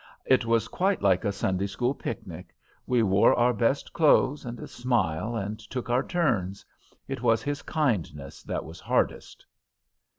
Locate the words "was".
0.47-0.67, 7.21-7.43, 8.65-8.79